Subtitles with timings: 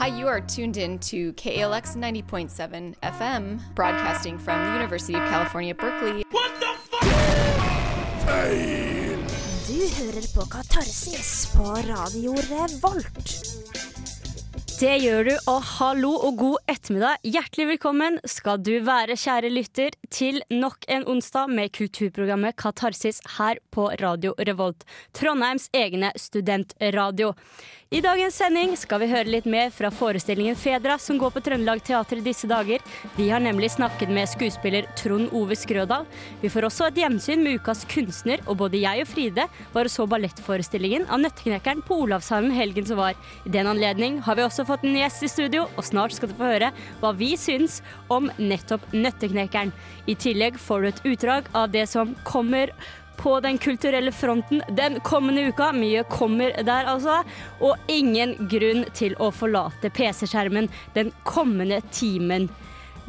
[0.00, 5.74] Hi, you are tuned in to KALX 90.7 FM, broadcasting from the University of California,
[5.74, 6.24] Berkeley.
[9.68, 13.60] Du hører på Katarsis på Radio Revolt.
[14.80, 17.20] Det gjør du, og hallo og god ettermiddag.
[17.20, 23.60] Hjertelig velkommen skal du være, kjære lytter, til nok en onsdag med kulturprogrammet Katarsis her
[23.76, 24.88] på Radio Revolt.
[25.12, 27.34] Trondheims egne studentradio.
[27.90, 31.80] I dagens sending skal vi høre litt mer fra forestillingen Fedra, som går på Trøndelag
[31.82, 32.84] Teater i disse dager.
[33.16, 36.06] Vi har nemlig snakket med skuespiller Trond Ove Skrødal.
[36.38, 39.90] Vi får også et gjensyn med ukas kunstner, og både jeg og Fride var og
[39.90, 43.18] så ballettforestillingen av Nøtteknekkeren på Olavshallen helgen som var.
[43.42, 46.38] I den anledning har vi også fått en gjest i studio, og snart skal du
[46.38, 46.70] få høre
[47.02, 49.74] hva vi syns om nettopp Nøtteknekkeren.
[50.06, 52.70] I tillegg får du et utdrag av det som kommer
[53.20, 55.70] på den kulturelle fronten den kommende uka.
[55.76, 57.20] Mye kommer der, altså.
[57.60, 62.48] Og ingen grunn til å forlate PC-skjermen den kommende timen.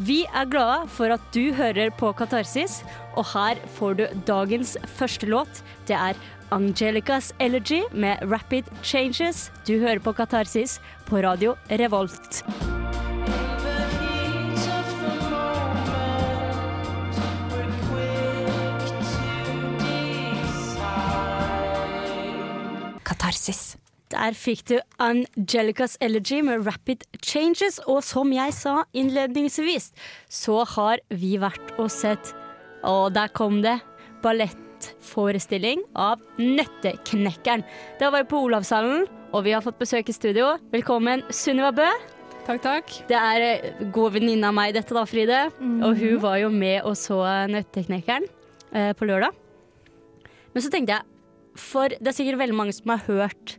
[0.01, 2.79] Vi er glade for at du hører på Katarsis,
[3.15, 5.61] og her får du dagens første låt.
[5.85, 6.17] Det er
[6.51, 9.49] Angelicas Elegy med Rapid Changes.
[9.67, 12.43] Du hører på Katarsis på radio Revolt.
[23.31, 23.77] Katarsis.
[24.11, 27.79] Der fikk du Angelicas Elegy med Rapid Changes.
[27.87, 29.93] Og som jeg sa innledningsvis,
[30.27, 32.33] så har vi vært og sett
[32.83, 33.79] Og der kom det!
[34.21, 37.63] Ballettforestilling av Nøtteknekkeren.
[37.99, 40.57] Det var jo på Olavshallen, og vi har fått besøk i studio.
[40.73, 41.87] Velkommen, Sunniva Bø.
[42.45, 42.91] Takk, takk.
[43.07, 45.45] Det er eh, god venninne av meg, dette da, Fride.
[45.61, 48.27] Og hun var jo med og så Nøtteknekkeren
[48.73, 49.33] eh, på lørdag.
[50.51, 51.10] Men så tenkte jeg,
[51.59, 53.57] for det er sikkert veldig mange som har hørt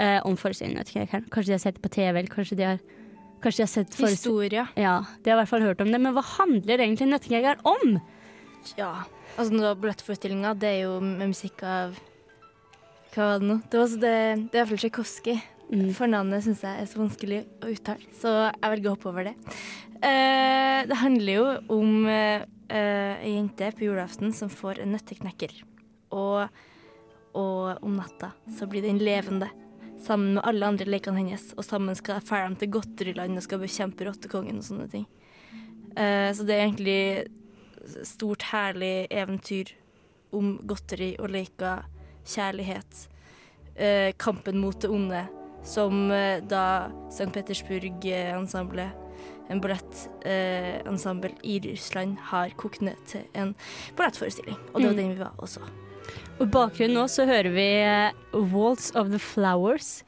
[0.00, 0.84] eh, om forestillingen.
[1.32, 2.82] Kanskje de har sett det på TV, eller kanskje de har,
[3.44, 4.66] kanskje de har sett Historie.
[4.76, 6.00] Ja, de har i hvert fall hørt om det.
[6.02, 7.98] Men hva handler egentlig Nøtteknekkeren om?
[8.78, 8.92] Ja.
[9.36, 11.96] Altså, nå ballettforestillinga, det er jo med musikk av
[13.12, 13.56] Hva var det nå?
[13.64, 14.16] Det, var så det,
[14.52, 15.40] det er iallfall Tsjajkovskij.
[15.72, 15.88] Mm.
[15.96, 19.32] Fornavnet syns jeg er så vanskelig å uttale, så jeg velger å hoppe over det.
[20.04, 21.46] Eh, det handler jo
[21.78, 25.54] om eh, eh, ei jente på julaften som får en nøtteknekker.
[26.18, 26.44] Og,
[27.34, 29.48] og om natta så blir den levende.
[30.02, 31.52] Sammen med alle andre lekene hennes.
[31.56, 35.06] Og sammen skal fære dem til godteriland og skal bekjempe rottekongen og sånne ting.
[35.96, 37.28] Eh, så det er egentlig
[38.06, 39.72] stort, herlig eventyr
[40.32, 41.84] om godteri og leker,
[42.24, 43.06] kjærlighet.
[43.76, 45.26] Eh, kampen mot det onde,
[45.64, 47.30] som eh, da St.
[47.34, 48.98] Petersburg-ensemblet,
[49.50, 53.54] en ballettensemble i Russland, har kokt ned til en
[53.98, 54.58] ballettforestilling.
[54.72, 54.96] Og det var Mm.
[54.96, 55.60] den vi var også.
[56.40, 57.68] Og bakgrunnen nå så hører vi
[58.52, 60.00] Walls of the Flowers.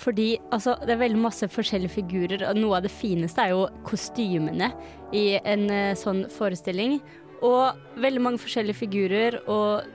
[0.00, 3.66] Fordi altså, det er veldig masse forskjellige figurer, og noe av det fineste er jo
[3.84, 4.70] kostymene
[5.16, 7.00] i en eh, sånn forestilling.
[7.44, 9.88] Og veldig mange forskjellige figurer og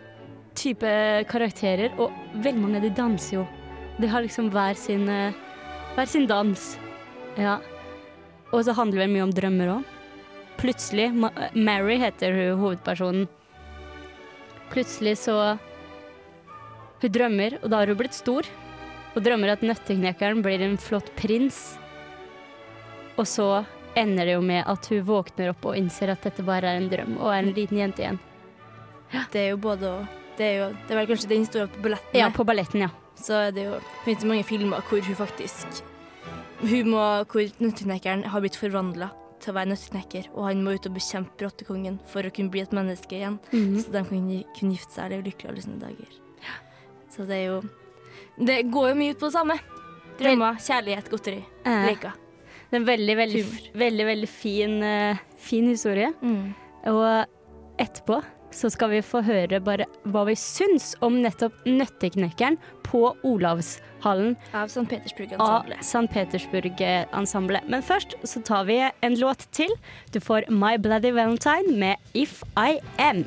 [0.57, 0.91] type
[1.31, 2.13] karakterer, og
[2.43, 3.45] veldig mange av de danser jo.
[4.01, 5.33] De har liksom hver sin, eh,
[5.95, 6.67] hver sin dans.
[7.39, 7.59] Ja.
[8.51, 9.91] Og så handler det mye om drømmer òg.
[10.59, 13.27] Plutselig Ma Mary heter hovedpersonen.
[14.75, 15.57] Plutselig så
[16.99, 18.47] Hun drømmer, og da har hun blitt stor.
[19.15, 21.77] Og drømmer at nøtteknekkeren blir en flott prins.
[23.15, 23.63] Og så
[23.95, 26.89] ender det jo med at hun våkner opp og innser at dette bare er en
[26.91, 28.19] drøm, og er en liten jente igjen.
[29.31, 30.21] Det er jo både og.
[30.35, 32.19] Det er, jo, det er vel kanskje den historien på balletten.
[32.19, 32.89] Ja, på balletten, ja.
[33.15, 35.83] Så er det jo finnes mange filmer hvor hun faktisk
[36.65, 39.13] hun må, Hvor nøtteknekkeren har blitt forvandla
[39.45, 42.63] til å være nøtteknekker, og han må ut og bekjempe rottekongen for å kunne bli
[42.65, 43.39] et menneske igjen.
[43.51, 43.79] Mhm.
[43.83, 46.21] Så de kan kunne gifte seg leve lykkelig alle sine dager.
[47.15, 47.63] Så det er jo
[48.37, 49.55] Det går jo mye ut på det samme.
[50.19, 52.11] Drømmer, kjærlighet, godteri, Eh, leker.
[52.69, 53.43] Det er en veldig, veldig,
[53.75, 56.11] veldig, veldig fin, uh, fin historie.
[56.83, 57.25] Og
[57.79, 58.21] etterpå
[58.55, 64.71] så skal vi få høre bare hva vi syns om nettopp Nøtteknekkeren på Olavshallen Av
[64.71, 64.85] St.
[66.13, 67.61] Petersburg av Ensemble.
[67.67, 69.71] Men først så tar vi en låt til.
[70.15, 73.25] Du får My Bloody Valentine med If I Am.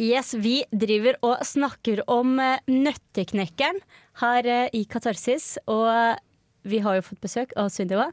[0.00, 3.82] Yes, vi driver og snakker om eh, Nøtteknekkeren
[4.22, 5.58] her eh, i Katarsis.
[5.68, 6.20] Og eh,
[6.64, 8.06] vi har jo fått besøk av Sunniva.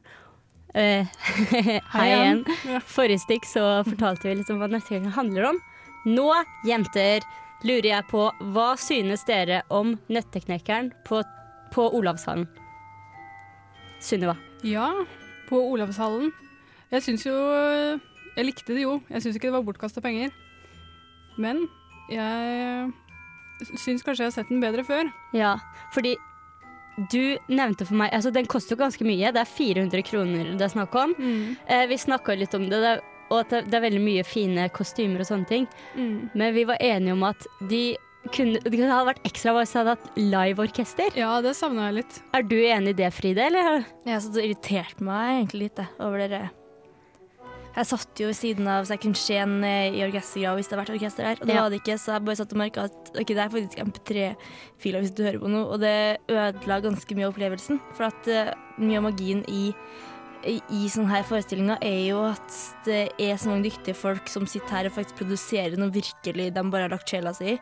[0.77, 2.41] Hei igjen.
[2.85, 5.61] Forrige stikk så fortalte vi litt om hva Nøtteknekkeren handler om.
[6.11, 6.25] Nå,
[6.67, 7.23] jenter,
[7.63, 11.21] lurer jeg på hva synes dere om Nøtteknekkeren på,
[11.71, 12.49] på Olavshallen?
[14.03, 14.35] Sunniva.
[14.67, 14.91] Ja,
[15.47, 16.35] på Olavshallen.
[16.91, 18.99] Jeg syns jo Jeg likte det jo.
[19.07, 20.35] Jeg syns ikke det var bortkasta penger.
[21.37, 21.63] Men
[22.11, 22.91] jeg
[23.75, 25.11] syns kanskje jeg har sett den bedre før.
[25.35, 25.57] Ja,
[25.95, 26.15] fordi
[27.11, 29.29] du nevnte for meg Altså, den koster jo ganske mye.
[29.33, 31.13] Det er 400 kroner det er snakk om.
[31.67, 32.95] Eh, vi snakka litt om det, det,
[33.29, 35.69] og at det, det er veldig mye fine kostymer og sånne ting.
[35.95, 36.29] Mm.
[36.33, 37.83] Men vi var enige om at de
[38.33, 41.19] kunne, det hadde vært ekstra hvis jeg hadde hatt liveorkester.
[41.19, 42.21] Ja, det savna jeg litt.
[42.35, 43.45] Er du enig i det, Fride?
[43.45, 43.85] Eller?
[44.07, 46.49] Jeg så det irriterte meg egentlig litt det, over dere.
[47.77, 50.73] Jeg satt jo ved siden av så jeg kunne se en i orkestergrava hvis det
[50.73, 51.37] hadde vært orkester her.
[51.41, 51.61] Og det Ja.
[51.61, 55.01] var det ikke, så jeg bare satt og merka at ok, det er faktisk MP3-filer
[55.05, 55.65] hvis du hører på noe.
[55.75, 57.79] Og det ødela ganske mye av opplevelsen.
[57.93, 59.73] For at uh, mye av magien i,
[60.47, 64.69] i, sånne her forestillinger er jo at det er så mange dyktige folk som sitter
[64.73, 67.59] her og faktisk produserer noe virkelig de bare har lagt sjela si i.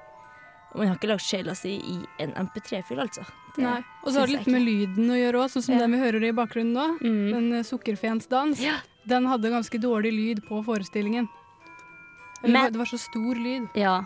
[0.75, 3.23] Og man har ikke lagt sjela si i en MP3-fil, altså.
[3.55, 3.77] Det- Nei.
[4.03, 5.79] Og så har det litt med lyden å gjøre òg, sånn som Ja.
[5.81, 6.99] den vi hører i bakgrunnen nå.
[6.99, 7.31] Mm.
[7.31, 8.59] Den eh, Sukkerfeens dans.
[8.59, 8.75] Ja.
[9.07, 11.27] Den hadde ganske dårlig lyd på forestillingen.
[12.43, 13.67] Eller, Men- det var- så stor lyd.
[13.75, 14.03] Ja.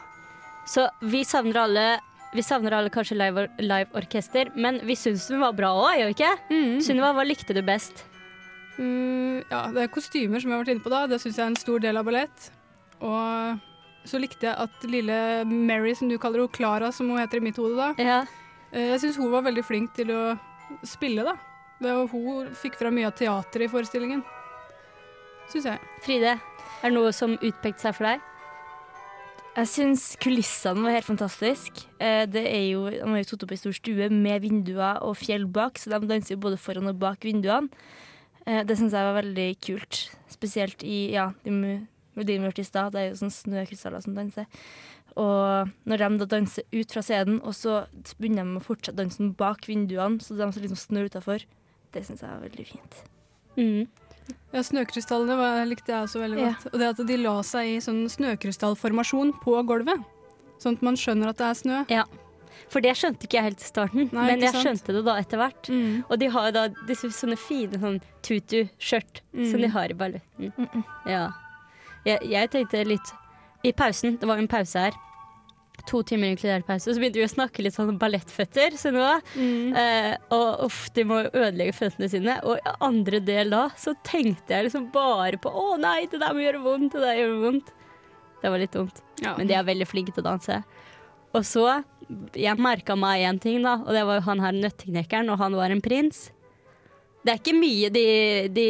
[0.67, 1.99] Så vi savner alle
[2.31, 6.13] vi savner alle kanskje live- orkester men vi syns den var bra òg, gjør vi
[6.13, 6.37] ikke?
[6.51, 6.81] Mm.
[6.81, 8.03] Sunniva, hva likte du best?
[8.77, 11.07] Uh, ja, det er kostymer som jeg har vært inne på da.
[11.07, 12.51] Det syns jeg er en stor del av ballett.
[13.01, 13.59] Og
[14.05, 17.39] så likte jeg at lille Mary, som du kaller henne, Klara, som hun heter i
[17.49, 17.89] mitt hode da.
[17.97, 18.21] Ja.
[18.71, 20.39] Uh, Jeg syns hun var veldig flink til å
[20.85, 21.35] spille, da.
[21.81, 24.23] Hun fikk fra mye av teateret i forestillingen.
[25.49, 25.79] Syns jeg.
[26.05, 28.25] Fride, er det noe som utpekte seg for deg?
[29.57, 31.81] Jeg syns kulissene var helt fantastisk.
[31.99, 35.17] Eh, Det er jo, de har jo tatt opp ei stor stue med vinduer og
[35.17, 37.69] fjell bak, så de danser jo både foran og bak vinduene.
[38.45, 40.11] Eh, Det syns jeg var veldig kult.
[40.29, 42.93] Spesielt i ja, de melodiene vi hørte i stad.
[42.93, 44.45] Det er jo sånn snøkrystaller som danser.
[45.17, 47.87] Og når de da danser ut fra scenen, og så
[48.21, 51.43] begynner de å fortsette dansen bak vinduene, så de som liksom snør utafor,
[51.91, 53.01] det syns jeg var veldig fint.
[53.57, 53.87] Mm.
[54.53, 56.53] Ja, Snøkrystallene var, likte jeg også veldig Ja.
[56.53, 56.73] godt.
[56.73, 60.03] Og det at de la seg i sånn snøkrystallformasjon på gulvet.
[60.59, 61.85] Sånn at man skjønner at det er snø.
[61.89, 62.03] Ja.
[62.69, 64.65] For det skjønte ikke jeg helt i starten, Nei, men jeg sant?
[64.67, 65.69] skjønte det da etter hvert.
[66.09, 69.51] Og de har da disse sånne fine sånn tutu-skjørt Mm.
[69.51, 70.51] som de har i balletten.
[70.57, 70.83] Mm -mm.
[71.07, 71.31] Ja.
[72.05, 73.13] Jeg, jeg tenkte litt
[73.63, 74.91] I pausen, det var jo en pause her,
[75.89, 78.77] to timer inkludert pause, så begynte vi å snakke litt sånn ballettføtter.
[78.77, 79.73] Så nå, Mm.
[79.75, 82.37] eh, og uff, de må jo ødelegge føttene sine.
[82.45, 86.33] Og i andre del da, så tenkte jeg liksom bare på å nei, det der
[86.37, 87.73] må gjøre vondt, det der gjør vondt.
[88.41, 89.01] Det var litt dumt.
[89.19, 89.33] Ja.
[89.35, 90.61] Men de er veldig flinke til å danse.
[91.35, 91.83] Og så,
[92.33, 95.53] jeg merka meg én ting, da, og det var jo han her nøtteknekkeren, og han
[95.59, 96.29] var en prins.
[97.19, 98.03] Det er ikke mye de,
[98.55, 98.67] de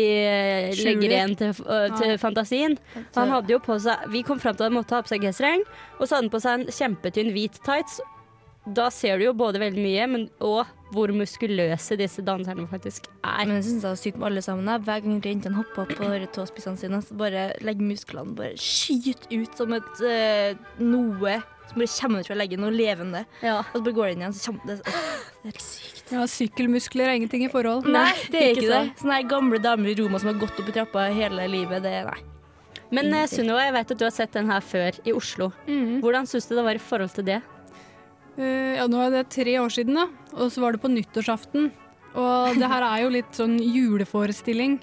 [0.79, 2.77] legger igjen til, øh, til fantasien.
[3.13, 5.21] Han hadde jo på seg Vi kom fram til at han måtte ha på seg
[5.21, 5.65] G-streng,
[5.99, 7.99] og så hadde han på seg en kjempetynn hvit tights.
[8.75, 13.45] Da ser du jo både veldig mye, men og hvor muskuløse disse danserne faktisk er.
[13.45, 14.69] Men jeg syns det var sykt med alle sammen.
[14.69, 14.79] Da.
[14.81, 19.61] Hver gang jentene hopper opp på tåspissene sine, så bare legger musklene bare skyter ut
[19.61, 21.37] som et uh, noe
[21.69, 23.21] som bare kommer til fra leggen, noe levende.
[23.45, 23.60] Ja.
[23.62, 26.04] Og så bare går det inn igjen, så kommer det Det er helt sykt.
[26.10, 27.86] Ja, sykkelmuskler er ingenting i forhold.
[27.86, 28.98] Nei, det er ikke ikke det.
[29.04, 32.10] Sånne gamle damer i Roma som har gått opp i trappa hele livet, det er
[32.10, 32.18] nei.
[32.89, 35.51] Men eh, Sunniva, jeg vet at du har sett den her før, i Oslo.
[35.69, 36.00] Mm.
[36.01, 37.38] Hvordan syns du det var i forhold til det?
[38.39, 40.07] Uh, ja, nå er det tre år siden, da.
[40.39, 41.69] Og så var det på nyttårsaften.
[42.18, 44.80] Og det her er jo litt sånn juleforestilling.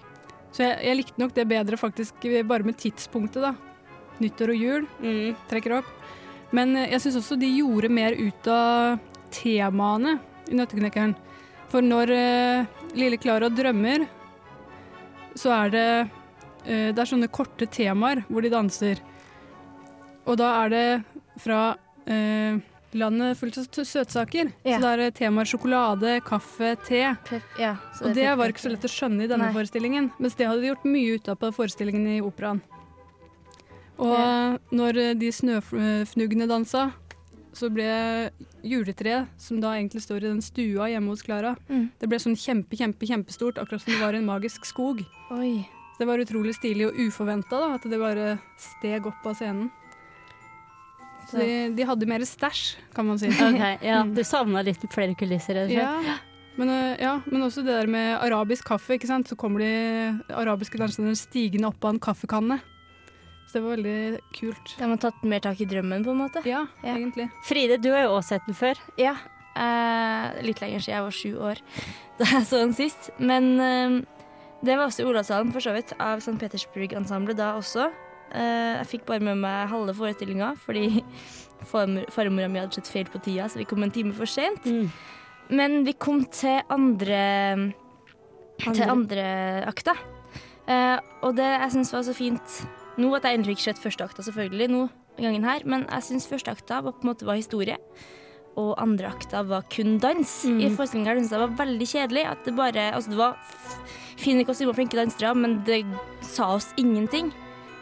[0.54, 3.54] Så jeg, jeg likte nok det bedre faktisk bare med tidspunktet, da.
[4.22, 5.34] Nyttår og jul Mm.
[5.50, 5.90] trekker opp.
[6.54, 8.98] Men eh, jeg syns også de gjorde mer ut av
[9.34, 10.18] temaene
[10.50, 11.16] i Nøtteknekkeren.
[11.72, 14.06] For når eh, lille Klara drømmer,
[15.36, 15.88] så er det
[16.64, 19.02] eh, Det er sånne korte temaer hvor de danser.
[20.26, 20.86] Og da er det
[21.42, 21.60] fra
[22.08, 22.58] eh,
[22.96, 24.50] landet fullt av søtsaker.
[24.64, 24.78] Ja.
[24.78, 27.02] Så da er det temaer sjokolade, kaffe, te.
[27.60, 29.54] Ja, så Og det var ikke så lett å skjønne i denne Nei.
[29.56, 32.62] forestillingen, mens det hadde de gjort mye ut av på forestillingen i operaen.
[33.98, 36.90] Og når eh, de snøfnuggene dansa,
[37.56, 37.86] så ble
[38.66, 41.86] juletreet, som da egentlig står i den stua hjemme hos Klara, Mm.
[41.98, 45.00] det ble sånn kjempe, kjempe, kjempestort, akkurat som det var en magisk skog.
[45.30, 45.66] Oi.
[45.96, 49.70] Så det var utrolig stilig og uforventa, at det bare steg opp av scenen.
[51.30, 53.26] Så de, de hadde mer stæsj, kan man si.
[53.48, 54.14] Ok, ja, Mm.
[54.14, 55.64] Du savna litt flere kulisser?
[55.72, 55.96] Ja.
[56.56, 58.94] Men, øh, ja, men også det der med arabisk kaffe.
[58.94, 59.28] ikke sant?
[59.28, 62.60] Så kommer de arabiske danserne stigende opp av en kaffekanne.
[63.56, 64.74] Det var veldig kult.
[64.76, 66.42] De har tatt mer tak i drømmen, på en måte.
[66.44, 66.94] Ja, Ja.
[66.98, 67.30] egentlig.
[67.48, 68.76] Fride, du har jo også sett den før.
[69.00, 69.14] Ja.
[69.56, 71.60] Eh, litt lenger siden jeg var sju år
[72.18, 73.08] da jeg så den sist.
[73.18, 73.94] Men eh,
[74.66, 76.36] det var også i Olavshallen, for så vidt, av St.
[76.42, 77.88] Petersburg-ensemblet da også.
[78.36, 81.00] Eh, jeg fikk bare med meg halve forestillinga fordi
[81.72, 84.66] farmor- farmora mi hadde sett feil på tida, så vi kom en time for sent.
[84.68, 84.90] Mm.
[85.56, 87.72] Men vi kom til andre,
[88.60, 89.26] til andre
[89.70, 89.94] akta.
[90.66, 92.54] Uh, og det jeg syns var så fint
[92.96, 94.86] Nå at jeg ennå ikke sett første akta, selvfølgelig, nå
[95.16, 97.76] gangen her, men jeg syns første akta var, på en måte var historie.
[98.56, 100.32] Og andre akta var kun dans.
[100.48, 100.60] Mm.
[100.64, 102.24] I forestillinga syns jeg det var veldig kjedelig.
[102.30, 103.36] At det bare Altså, det var
[104.16, 105.82] fine kostymer og flinke dansere, men det
[106.24, 107.32] sa oss ingenting.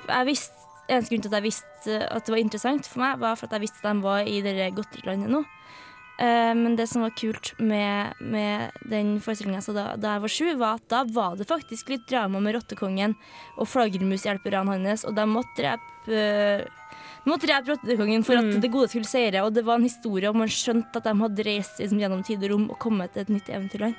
[0.08, 3.38] Jeg visste Eneste grunn til at jeg visste at det var interessant for meg, var
[3.40, 5.38] for at jeg visste at de var i det godterilandet nå.
[6.18, 10.46] Eh, men det som var kult med, med den forestillinga da, da jeg var sju,
[10.60, 13.16] var at da var det faktisk litt drama med rottekongen
[13.58, 16.06] og flaggermushjelperne hans, og de måtte drepe
[17.24, 18.60] de måtte drepe rottekongen for at Mm.
[18.60, 21.44] det gode skulle seire, og det var en historie, og man skjønte at de hadde
[21.46, 23.94] reist liksom, gjennom tid og rom og kommet til et nytt eventyrland.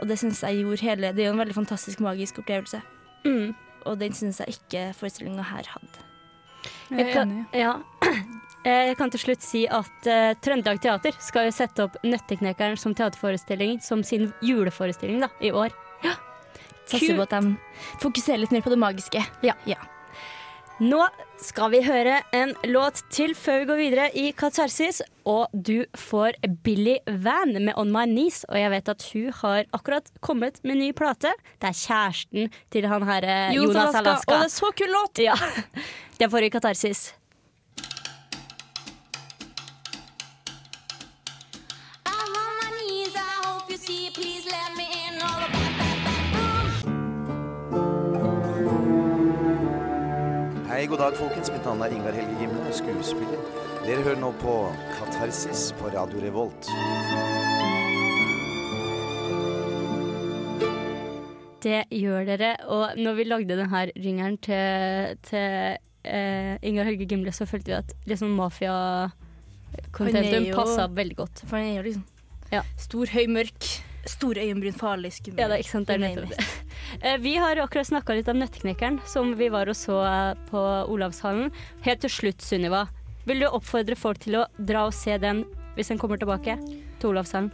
[0.00, 2.82] Og det syns jeg gjorde hele Det er jo en veldig fantastisk, magisk opplevelse,
[3.24, 3.54] Mm.
[3.86, 5.98] og den syns jeg ikke forestillinga her hadde.
[6.90, 7.46] Jeg er enig.
[7.52, 7.74] ja.
[8.64, 12.78] Eh, Jeg kan til slutt si at uh, Trøndelag Teater skal jo sette opp Nøtteknekkeren
[12.80, 15.74] som teaterforestilling som sin juleforestilling da, i år.
[16.84, 17.18] Satser Kult.
[17.18, 19.22] på at de fokuserer litt mer på det magiske.
[19.44, 19.56] Ja
[20.82, 21.04] Nå
[21.38, 25.00] skal vi høre en låt til før vi går videre i Katarsis.
[25.24, 26.34] Og du får
[26.66, 28.42] Billy Van med On My Knees.
[28.50, 31.30] Og jeg vet at hun har akkurat kommet med ny plate.
[31.62, 34.34] Det er kjæresten til han her eh, Jonas Alaska.
[34.34, 35.22] Og det er så kul låt!
[35.22, 35.38] Ja,
[36.18, 37.12] Det får i Katarsis.
[50.94, 51.48] God dag, folkens.
[51.50, 53.40] Mitt navn er Ingar Helge Gimle, skuespiller.
[53.82, 54.52] Dere hører nå på
[54.94, 56.68] Katarsis på Radio Revolt.
[61.64, 62.52] Det gjør dere.
[62.70, 65.74] Og når vi lagde denne ringeren til, til
[66.06, 68.36] eh, Ingar Helge Gimle, så følte vi at liksom
[70.46, 71.42] er jo- passa veldig godt.
[71.48, 72.04] For han er jo liksom
[72.52, 72.62] Ja.
[72.78, 73.72] stor, høy, mørk.
[74.10, 75.40] Store øyenbryn, farlig, skummel.
[75.40, 76.44] Ja, det ikke sant, det er nettopp det.
[77.00, 80.60] Eh, Vi har akkurat snakka litt om Nøtteknekkeren, som vi var og så eh, på
[80.92, 81.50] Olavshallen.
[81.86, 82.84] Helt til slutt, Sunniva.
[83.24, 85.44] Vil du oppfordre folk til å dra og se den
[85.78, 86.58] hvis den kommer tilbake
[87.00, 87.50] til Olavshallen?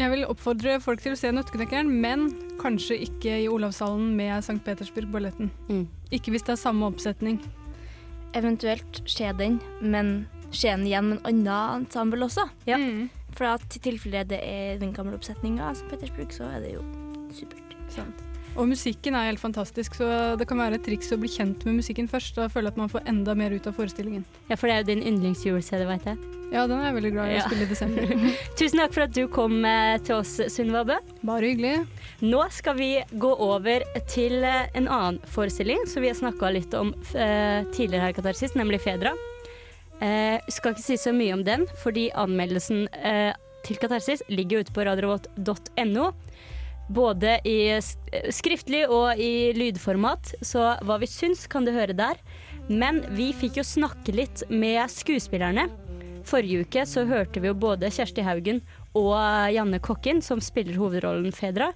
[0.00, 2.30] Jeg vil oppfordre folk til å se Nøtteknekkeren, men
[2.60, 4.58] kanskje ikke i Olavshallen med St.
[4.64, 5.50] Petersburg-balletten.
[5.68, 5.84] Mm.
[6.10, 7.38] Ikke hvis det er samme oppsetning.
[8.34, 10.14] Eventuelt se den, men
[10.50, 12.46] se den igjen med en annen ensemble også.
[12.68, 12.78] Ja.
[12.80, 13.10] Mm.
[13.38, 15.88] For at i tilfelle det er den gamle oppsetninga som.
[15.92, 16.84] Petersburg, så er det jo
[17.32, 17.76] supert.
[17.92, 18.20] Sant.
[18.52, 21.78] Og musikken er helt fantastisk, så det kan være et triks å bli kjent med
[21.78, 22.36] musikken først.
[22.36, 24.26] Da føler jeg at man får enda mer ut av forestillingen.
[24.50, 26.18] Ja, for det er jo din yndlingsjule-CD, veit jeg.
[26.52, 27.46] Ja, den er jeg veldig glad i Ja.
[27.46, 28.12] å spille i desember.
[28.60, 30.98] Tusen takk for at du kom eh, til oss, Sunniva Bø.
[31.24, 31.86] Bare hyggelig.
[32.20, 36.76] Nå skal vi gå over til eh, en annen forestilling som vi har snakka litt
[36.76, 39.16] om eh, tidligere her i Katarsis, nemlig Fedra.
[40.02, 43.30] Eh, skal ikke si så mye om den, fordi anmeldelsen eh,
[43.62, 46.10] til Katarsis ligger ute på radiorobot.no.
[46.92, 47.78] Både i
[48.34, 52.18] skriftlig og i lydformat, så hva vi syns kan du høre der.
[52.68, 55.68] Men vi fikk jo snakke litt med skuespillerne.
[56.26, 58.60] Forrige uke så hørte vi jo både Kjersti Haugen
[58.98, 59.14] og
[59.54, 61.72] Janne Kokken, som spiller hovedrollen Fedra.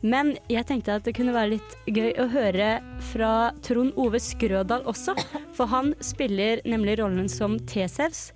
[0.00, 2.70] Men jeg tenkte at det kunne være litt gøy å høre
[3.10, 3.32] fra
[3.64, 5.12] Trond Ove Skrødal også.
[5.56, 8.30] For han spiller nemlig rollen som Tesevs,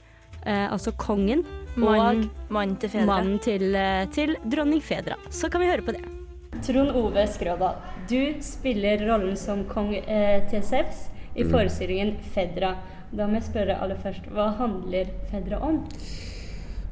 [0.44, 5.16] eh, altså kongen, Mann, og mannen til mannen til, eh, til dronning Fedra.
[5.30, 6.04] Så kan vi høre på det.
[6.62, 12.76] Trond Ove Skrødal, du spiller rollen som kong eh, Tesevs i forestillingen Fedra.
[13.10, 15.80] Da må jeg spørre aller først, hva handler Fedra om?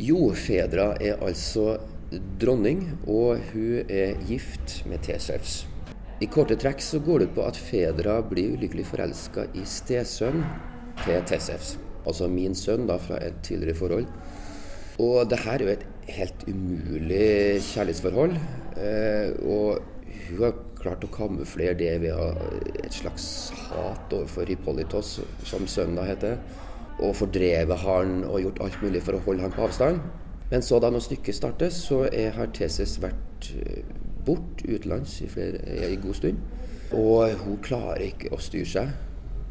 [0.03, 1.77] Jo, Fedra er altså
[2.41, 5.63] dronning, og hun er gift med Tesevs.
[6.23, 10.45] I korte trekk så går det ut på at Fedra blir ulykkelig forelska i stesønnen
[11.03, 11.77] til Tesevs.
[12.07, 14.07] Altså min sønn da fra et tidligere forhold.
[15.03, 18.37] Og det her er jo et helt umulig kjærlighetsforhold.
[18.77, 19.83] Eh, og
[20.29, 23.27] hun har klart å kamuflere det ved et slags
[23.69, 25.17] hat overfor Hippolytos,
[25.49, 26.39] som sønnen da heter.
[27.03, 30.03] Og fordrevet han og gjort alt mulig for å holde han på avstand.
[30.53, 32.03] Men så da når stykket startes, så
[32.37, 33.87] har Teses vært eh,
[34.27, 36.43] bort utenlands i, flere, i en god stund.
[36.93, 38.93] Og hun klarer ikke å styre seg.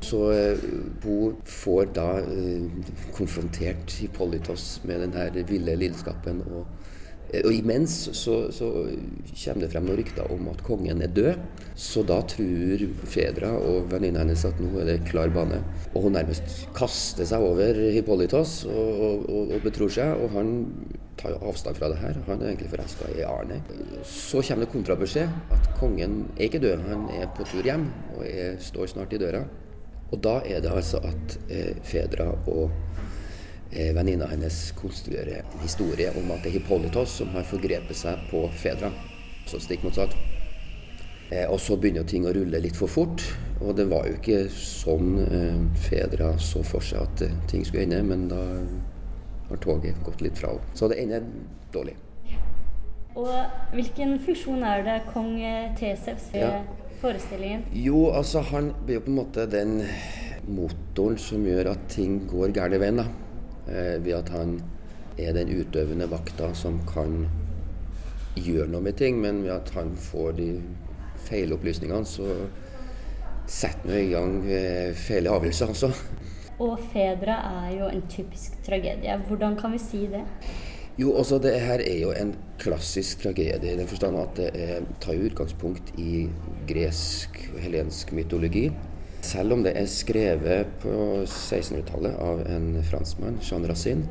[0.05, 0.62] Så eh,
[1.03, 2.86] hun får da eh,
[3.17, 6.41] konfrontert Hippolytos med den her ville lidenskapen.
[6.46, 6.91] Og, eh,
[7.32, 8.68] og imens så, så
[9.32, 11.38] kommer det frem noen rykter om at kongen er død.
[11.80, 15.62] Så da tror Fedra og venninna hennes at nå er det klar bane.
[15.94, 20.20] Og hun nærmest kaster seg over Hippolytos og, og, og, betror seg.
[20.20, 20.52] Og han
[21.22, 22.20] tar jo avstand fra det her.
[22.28, 23.62] Han er egentlig forelska i Arne.
[24.08, 28.26] Så kommer det kontrabeskjed at kongen er ikke død, han er på tur hjem og
[28.28, 29.46] er, står snart i døra.
[30.12, 33.11] Og da er det altså at eh, Fedra og eh,
[33.72, 38.44] venninna hennes konstruerer en historie om at det er Hippolytos som har forgrepet seg på
[38.60, 38.92] Fedra.
[39.48, 40.16] Så stikk motsatt.
[41.32, 43.24] Eh, og så begynner ting å rulle litt for fort.
[43.62, 47.86] Og det var jo ikke sånn eh, Fedra så for seg at eh, ting skulle
[47.88, 48.42] ende, men da
[49.51, 50.75] har toget gått litt fra henne.
[50.75, 51.24] Så det ender
[51.72, 51.96] dårlig.
[53.16, 53.32] Og
[53.75, 56.51] hvilken funksjon er det kong eh, Tesevs Ja.
[57.01, 57.66] forestillingen?
[57.75, 59.82] Jo, altså han blir jo på en måte den
[60.48, 63.01] motoren som gjør at ting går gærne veien.
[63.04, 63.08] da.
[63.68, 64.58] Eh, ved at han
[65.22, 67.27] er den utøvende vakta som kan
[68.36, 70.50] gjøre noe med ting, men ved at han får de
[71.27, 72.27] feil opplysningene, så
[73.51, 75.91] setter han i gang eh, feile avgjørelser altså.
[76.62, 79.15] Og Fedra er jo en typisk tragedie.
[79.27, 80.22] Hvordan kan vi si det?
[81.00, 84.86] Jo, altså det her er jo en klassisk tragedie i den forstand at det er,
[85.01, 86.27] tar utgangspunkt i
[86.70, 88.68] gresk og helensk mytologi.
[89.22, 90.94] Selv om det er skrevet på
[91.28, 94.08] 1600-tallet av en franskmann, Jean Racine.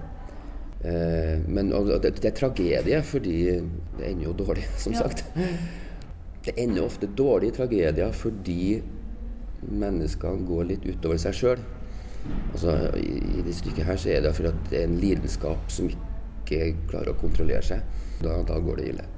[0.84, 3.40] Eh, men det, det er tragedie fordi
[3.98, 5.24] det ender jo dårlig, som sagt.
[6.46, 8.80] Det ender ofte dårlig i tragedier fordi
[9.68, 11.64] menneskene går litt utover seg sjøl.
[12.52, 15.72] Altså, i, I det stykket her så er det fordi at det er en lidenskap
[15.72, 17.82] som ikke klarer å kontrollere seg.
[18.20, 19.08] Da, da går det ille.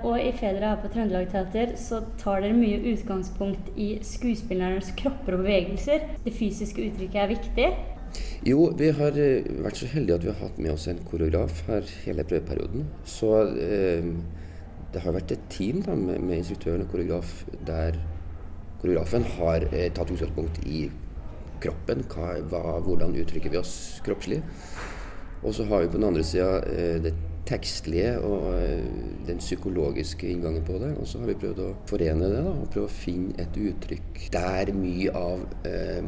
[0.00, 5.36] Og i Fedra her på Trøndelag Teater så tar dere mye utgangspunkt i skuespillernes kropper
[5.36, 6.06] og bevegelser.
[6.24, 7.66] Det fysiske uttrykket er viktig.
[8.48, 11.60] Jo, vi har eh, vært så heldige at vi har hatt med oss en koreograf
[11.68, 12.88] her hele prøveperioden.
[13.06, 14.08] Så eh,
[14.90, 18.00] det har vært et team da, med, med instruktøren og koreograf der
[18.80, 20.86] koreografen har eh, tatt utgangspunkt i
[21.60, 22.06] kroppen.
[22.10, 23.74] Hva, hva, hvordan uttrykker vi oss
[24.06, 24.40] kroppslig?
[25.44, 27.12] Og så har vi på den andre sida eh,
[27.48, 28.84] tekstlige og eh,
[29.26, 30.92] den psykologiske inngangen på det.
[31.00, 34.26] Og så har vi prøvd å forene det da, og prøve å finne et uttrykk
[34.34, 36.02] der mye av eh,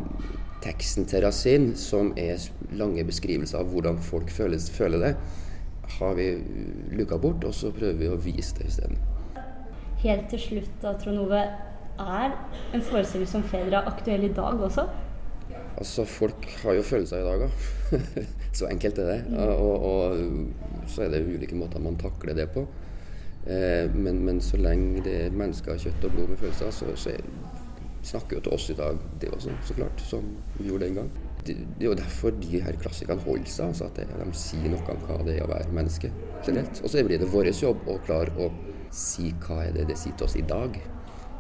[0.63, 2.43] teksten til Rasin, som er
[2.79, 5.15] lange beskrivelser av hvordan folk føles, føler det,
[5.99, 6.29] har vi
[6.97, 9.01] luka bort, og så prøver vi å vise det isteden.
[10.03, 11.43] Helt til slutt, da, Trond Ove.
[12.03, 12.33] Er
[12.73, 14.87] en forestilling som Fedra aktuell i dag også?
[15.79, 17.67] Altså, folk har jo følelser i dag òg.
[18.59, 19.21] så enkelt er det.
[19.57, 22.67] Og, og så er det ulike måter man takler det på.
[23.47, 26.93] Eh, men, men så lenge det er mennesker av kjøtt og blod med følelser, så,
[26.95, 27.25] så er,
[28.07, 31.11] snakker jo til oss i dag, det også, så klart, som vi gjorde den gang.
[31.43, 34.71] Det, det er jo derfor de her klassikerne holder seg, altså at det, de sier
[34.71, 36.13] noe om hva det er å være menneske
[36.47, 36.85] generelt.
[36.85, 38.53] Og så blir det vår jobb å klare å
[38.95, 40.79] si hva er det det sier til oss i dag.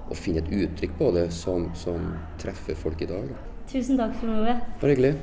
[0.08, 2.10] Og finne et uttrykk på det som, som
[2.42, 3.30] treffer folk i dag.
[3.30, 3.51] da.
[3.72, 4.52] Tusen takk, for noe.
[4.82, 5.14] Bare hyggelig.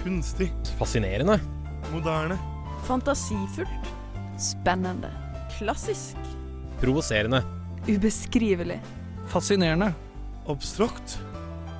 [0.00, 0.48] Kunstig.
[0.78, 1.36] Fascinerende.
[1.92, 2.38] Moderne.
[2.88, 3.90] Fantasifullt.
[4.40, 5.10] Spennende.
[5.58, 6.16] Klassisk.
[6.80, 7.42] Provoserende.
[7.84, 8.80] Ubeskrivelig.
[9.28, 9.92] Fascinerende.
[10.48, 11.18] Abstrakt.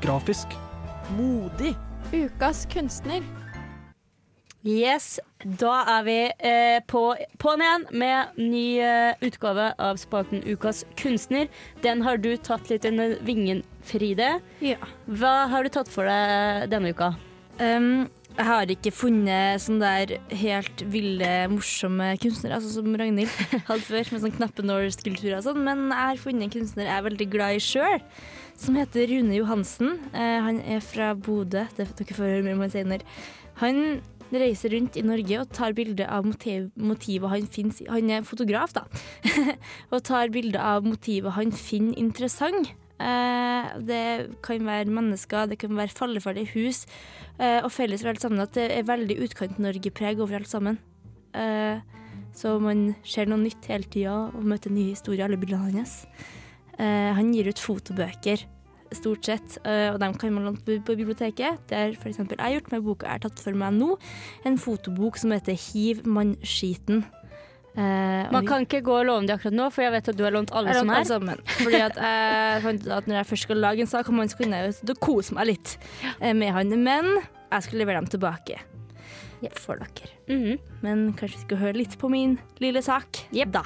[0.04, 0.52] Grafisk.
[1.16, 1.72] Modig.
[2.12, 3.24] Ukas kunstner.
[4.62, 7.00] Yes, da er vi eh, på
[7.42, 11.50] på'n igjen med ny eh, utgave av spalten Ukas kunstner.
[11.82, 14.36] Den har du tatt litt under vingen, Fride.
[14.62, 14.78] Ja.
[15.10, 17.10] Hva har du tatt for deg denne uka?
[17.58, 23.34] Um, jeg har ikke funnet sånne der helt ville, morsomme kunstnere, altså som Ragnhild
[23.68, 27.06] hadde før, med sånn knappenålskulpturer og sånn, men jeg har funnet en kunstner jeg er
[27.10, 28.00] veldig glad i sjøl,
[28.62, 29.98] som heter Rune Johansen.
[30.14, 33.14] Uh, han er fra Bodø, det får dere høre mer om han senere.
[33.60, 34.00] Han
[34.40, 38.72] reiser rundt i Norge og tar bilder av motiv, motivet han finner Han er fotograf,
[38.76, 38.86] da.
[39.92, 42.72] og tar bilde av motivet han finner interessant.
[43.02, 46.84] Uh, det kan være mennesker, det kan være falleferdige hus.
[47.40, 50.78] Uh, og felles for alt sammen at det er veldig Utkant-Norge-preg over alt sammen.
[51.34, 51.82] Uh,
[52.36, 56.04] så man ser noe nytt hele tida og møter nye historier, alle bildene hans.
[56.78, 58.40] Han gir ut fotobøker,
[58.98, 61.62] stort sett, eh, og dem kan man låne på biblioteket.
[61.70, 62.18] Det har f.eks.
[62.18, 63.96] jeg gjort med boka jeg har tatt for meg nå.
[64.48, 67.04] En fotobok som heter Hiv mannskiten.
[67.74, 70.24] Eh, Man kan ikke gå og låne de akkurat nå, for jeg vet at du
[70.26, 71.04] har lånt alle som er.
[71.08, 71.40] sammen.
[71.62, 74.28] Fordi at jeg fant ut at når jeg først skal lage en sak, om han,
[74.28, 75.78] så kunne jeg jo kose meg litt
[76.20, 76.74] eh, med han.
[76.82, 78.60] Men jeg skulle levere dem tilbake
[79.58, 80.10] for dere.
[80.30, 80.58] Mhm.
[80.84, 83.24] Men kanskje vi skal høre litt på min lille sak?
[83.50, 83.64] Da.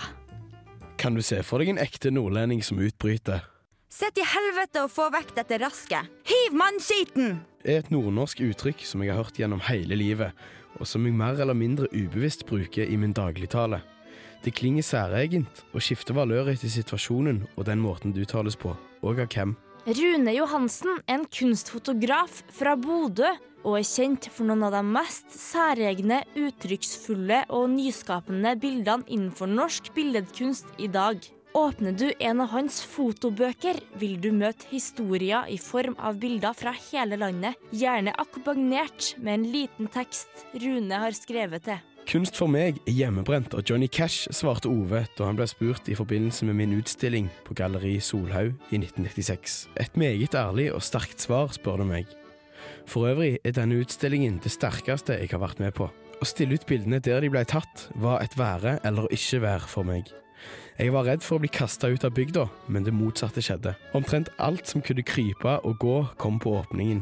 [0.96, 3.42] Kan du se for deg en ekte nordlending som utbryter?
[3.88, 6.00] Sett i helvete og få vekk dette raske.
[6.26, 7.36] Hiv mannskiten!
[7.66, 10.34] er et nordnorsk uttrykk som jeg har hørt gjennom hele livet,
[10.78, 13.80] og som jeg mer eller mindre ubevisst bruker i min dagligtale.
[14.44, 19.22] Det klinger særegent og skifter valør etter situasjonen og den måten det uttales på, og
[19.22, 19.56] av hvem.
[19.86, 23.30] Rune Johansen er en kunstfotograf fra Bodø
[23.66, 29.90] og er kjent for noen av de mest særegne, uttrykksfulle og nyskapende bildene innenfor norsk
[29.94, 31.22] billedkunst i dag.
[31.56, 36.74] Åpner du en av hans fotobøker, vil du møte historier i form av bilder fra
[36.90, 41.78] hele landet, gjerne akkompagnert med en liten tekst Rune har skrevet til.
[42.12, 45.96] Kunst for meg er hjemmebrent, og Johnny Cash svarte Ove da han ble spurt i
[45.96, 49.56] forbindelse med min utstilling på Galleri Solhaug i 1996.
[49.80, 52.12] Et meget ærlig og sterkt svar, spør du meg.
[52.84, 55.88] For øvrig er denne utstillingen det sterkeste jeg har vært med på.
[55.88, 59.88] Å stille ut bildene der de ble tatt, var et være eller ikke være for
[59.88, 60.12] meg.
[60.76, 63.72] Jeg var redd for å bli kasta ut av bygda, men det motsatte skjedde.
[63.96, 67.00] Omtrent alt som kunne krype og gå, kom på åpningen.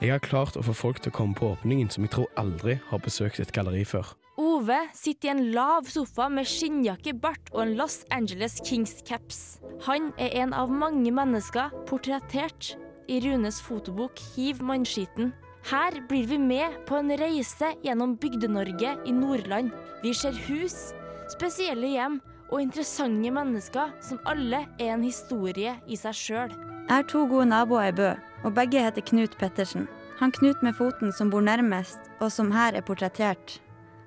[0.00, 2.78] Jeg har klart å få folk til å komme på åpningen som jeg tror aldri
[2.88, 4.14] har besøkt et galleri før.
[4.40, 9.58] Ove sitter i en lav sofa med skinnjakke, bart og en Los Angeles Kings-caps.
[9.84, 12.72] Han er en av mange mennesker portrettert
[13.12, 15.34] i Runes fotobok Hiv mannskiten.
[15.68, 19.74] Her blir vi med på en reise gjennom Bygde-Norge i Nordland.
[20.00, 20.94] Vi ser hus,
[21.36, 26.52] spesielle hjem og interessante mennesker som alle er en historie i seg sjøl.
[26.88, 28.10] Jeg har to gode naboer i Bø,
[28.44, 29.86] og begge heter Knut Pettersen.
[30.18, 33.60] Han Knut med foten som bor nærmest, og som her er portrettert,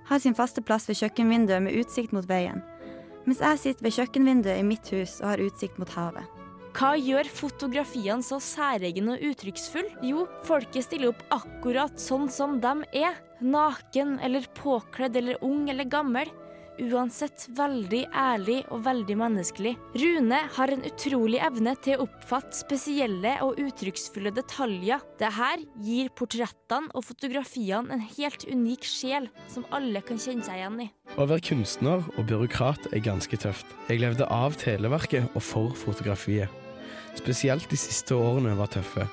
[0.10, 2.62] har sin faste plass ved kjøkkenvinduet med utsikt mot veien,
[3.26, 6.28] mens jeg sitter ved kjøkkenvinduet i mitt hus og har utsikt mot havet.
[6.74, 10.00] Hva gjør fotografiene så særegne og uttrykksfulle?
[10.02, 13.20] Jo, folket stiller opp akkurat sånn som de er.
[13.44, 16.32] Naken eller påkledd eller ung eller gammel.
[16.82, 19.74] Uansett veldig ærlig og veldig menneskelig.
[20.02, 25.04] Rune har en utrolig evne til å oppfatte spesielle og uttrykksfulle detaljer.
[25.22, 25.52] Dette
[25.86, 30.90] gir portrettene og fotografiene en helt unik sjel som alle kan kjenne seg igjen i.
[31.14, 33.70] Å være kunstner og byråkrat er ganske tøft.
[33.92, 36.50] Jeg levde av Televerket og for fotografiet.
[37.14, 39.06] Spesielt de siste årene var tøffe.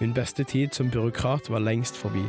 [0.00, 2.24] Min beste tid som byråkrat var lengst forbi.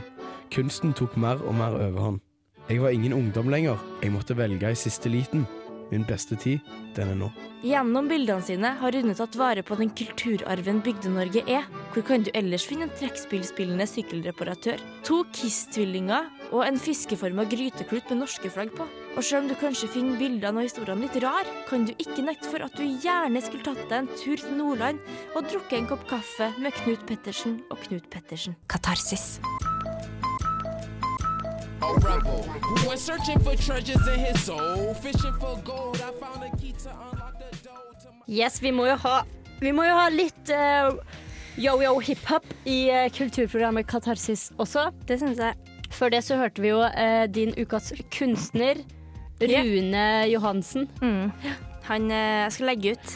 [0.51, 2.24] Kunsten tok mer og mer overhånd.
[2.65, 5.45] Jeg var ingen ungdom lenger, jeg måtte velge i siste liten.
[5.91, 6.63] Min beste tid,
[6.95, 7.28] den er nå.
[7.65, 11.67] Gjennom bildene sine har Rune tatt vare på den kulturarven Bygde-Norge er.
[11.93, 18.23] Hvor kan du ellers finne en trekkspillspillende sykkelreparatør, to Kiss-tvillinger og en fiskeforma gryteklut med
[18.23, 18.89] norske flagg på?
[19.13, 22.49] Og selv om du kanskje finner bildene og historiene litt rar, kan du ikke nekte
[22.49, 26.10] for at du gjerne skulle tatt deg en tur til Nordland og drukket en kopp
[26.10, 28.58] kaffe med Knut Pettersen og Knut Pettersen.
[28.73, 29.36] Katarsis.
[31.81, 35.97] A rebel who went searching for treasures in his soul, fishing for gold.
[35.97, 39.23] I found a key to unlock the door to my Yes, vi må jo ha,
[39.59, 40.91] vi må jo ha litt eh,
[41.59, 44.89] yo-yo hiphop i eh, kulturprogrammet Katarsis også.
[45.07, 45.55] Det syns jeg.
[45.95, 48.79] Før det så hørte vi jo eh, din ukas kunstner,
[49.41, 50.88] Rune Johansen.
[51.03, 51.31] Mm.
[51.89, 53.15] Han eh, jeg skal legge ut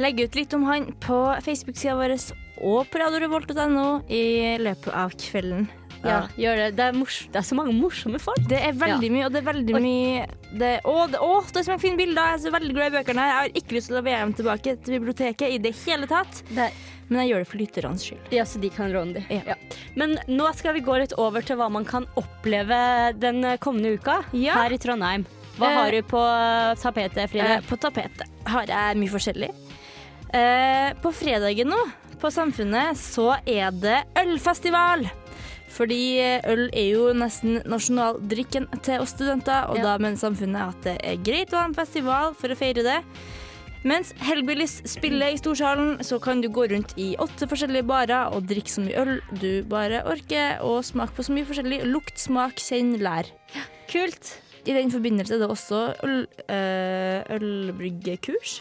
[0.00, 2.14] Legge ut litt om han på Facebook-sida vår
[2.62, 5.66] og på radiorevolt.no i løpet av kvelden.
[6.04, 6.68] Ja, gjør det.
[6.78, 6.92] Det er,
[7.32, 8.40] det er så mange morsomme folk.
[8.48, 11.66] Det er veldig mye, og det er veldig mye det, å, det, å, det er
[11.66, 12.30] så mange fine bilder.
[12.30, 13.26] Jeg er så veldig glad i bøkene.
[13.28, 16.40] Jeg har ikke lyst til å levere dem tilbake til biblioteket i det hele tatt.
[17.10, 18.30] Men jeg gjør det for lytternes skyld.
[18.32, 19.40] Ja, så de kan låne de.
[19.44, 19.56] Ja.
[19.98, 22.80] Men nå skal vi gå litt over til hva man kan oppleve
[23.18, 25.26] den kommende uka her i Trondheim.
[25.58, 26.20] Hva Eh, har du på
[26.80, 27.58] tapetet, Fride?
[27.58, 29.50] Eh, på tapetet har jeg mye forskjellig.
[30.32, 31.80] Eh, på fredagen nå,
[32.22, 35.04] på Samfunnet, så er det ølfestival.
[35.70, 40.88] Fordi eh, øl er jo nesten nasjonaldrikken til oss studenter, og da mener Samfunnet at
[40.88, 42.98] det er greit å ha en festival for å feire det.
[43.86, 48.44] Mens Hellbillies spiller i Storsalen, så kan du gå rundt i åtte forskjellige barer og
[48.50, 51.78] drikke så mye øl du bare orker, og smake på så mye forskjellig.
[51.88, 53.30] Lukt, smak, kjenn, lær.
[53.88, 54.34] Kult.
[54.68, 56.18] I den forbindelse er det også øl,
[56.52, 58.58] øh, ølbryggekurs.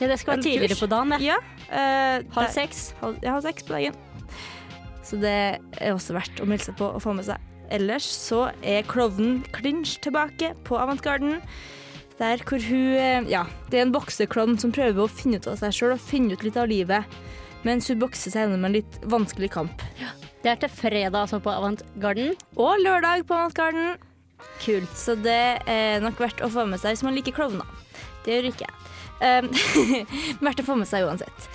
[0.00, 1.22] Ja, det skal være tidligere på dagen, det.
[1.24, 1.38] Ja.
[1.70, 2.88] øh, Halv seks?
[3.00, 3.94] Halv, ja, halv seks på dagen.
[5.06, 5.36] Så det
[5.78, 7.42] er også verdt å melde seg på og få med seg.
[7.74, 11.40] Ellers så er klovnen Clinch tilbake på Avantgarden.
[12.16, 15.58] Der hvor hun eh, Ja, det er en bokseklovn som prøver å finne ut av
[15.60, 17.18] seg sjøl og finne ut litt av livet.
[17.66, 19.84] Mens hun bokser seg gjennom en litt vanskelig kamp.
[20.42, 22.34] Det er til fredag altså på Avantgarden.
[22.56, 23.96] Og lørdag på Avantgarden.
[24.62, 24.92] Kult.
[24.96, 27.66] Så det er nok verdt å få med seg hvis man liker klovner.
[28.24, 28.82] Det gjør ikke jeg.
[29.16, 29.48] Um,
[30.46, 31.48] verdt å få med seg uansett.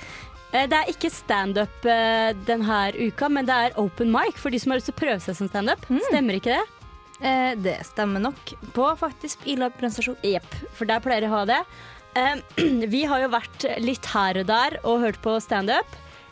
[0.52, 4.60] Eh, Det er ikke standup eh, denne uka, men det er open mic for de
[4.60, 5.86] som har lyst til å prøve seg som standup.
[6.10, 6.64] Stemmer ikke det?
[7.22, 10.18] Eh, det stemmer nok på faktisk Ila brannstasjon.
[10.26, 11.60] Jepp, for der pleier de å ha det.
[12.18, 12.42] Eh,
[12.96, 15.88] vi har jo vært litt her og der og hørt på standup.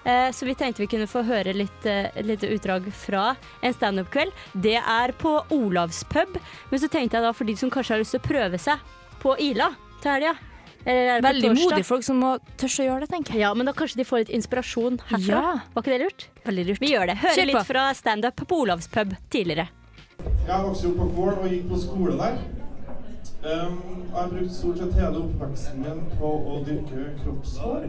[0.08, 1.86] Eh, så vi tenkte vi kunne få høre litt
[2.23, 4.36] litt utdrag fra en standup-kveld.
[4.53, 6.39] Det er på Olavs pub,
[6.71, 8.84] men så tenkte jeg da for de som kanskje har lyst til å prøve seg
[9.23, 10.36] på Ila til helga.
[10.36, 10.45] på
[10.86, 13.44] Veldig modige folk som må tørre å gjøre det, tenker jeg.
[13.44, 15.42] Ja, men da kanskje de får litt inspirasjon herfra.
[15.42, 15.58] Ja.
[15.74, 16.28] Var ikke det lurt?
[16.46, 16.82] Veldig lurt.
[16.82, 17.18] Vi gjør det.
[17.20, 17.52] Hører Kjør på.
[17.52, 19.68] litt fra standup på Olavs pub tidligere.
[20.20, 22.39] Jeg vokste opp på Kvål og gikk på skole der.
[23.39, 27.86] Um, jeg har brukt stort sett hele oppveksten min på å dyrke kroppshår.